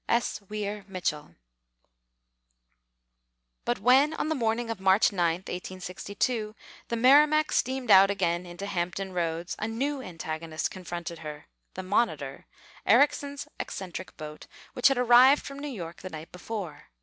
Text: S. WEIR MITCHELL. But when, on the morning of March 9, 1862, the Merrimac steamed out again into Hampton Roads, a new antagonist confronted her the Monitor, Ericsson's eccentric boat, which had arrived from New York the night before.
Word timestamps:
S. 0.09 0.41
WEIR 0.49 0.83
MITCHELL. 0.87 1.35
But 3.65 3.77
when, 3.77 4.15
on 4.15 4.29
the 4.29 4.33
morning 4.33 4.71
of 4.71 4.79
March 4.79 5.11
9, 5.11 5.35
1862, 5.41 6.55
the 6.87 6.95
Merrimac 6.95 7.51
steamed 7.51 7.91
out 7.91 8.09
again 8.09 8.43
into 8.47 8.65
Hampton 8.65 9.13
Roads, 9.13 9.55
a 9.59 9.67
new 9.67 10.01
antagonist 10.01 10.71
confronted 10.71 11.19
her 11.19 11.45
the 11.75 11.83
Monitor, 11.83 12.47
Ericsson's 12.83 13.47
eccentric 13.59 14.17
boat, 14.17 14.47
which 14.73 14.87
had 14.87 14.97
arrived 14.97 15.45
from 15.45 15.59
New 15.59 15.67
York 15.67 15.97
the 16.01 16.09
night 16.09 16.31
before. 16.31 16.87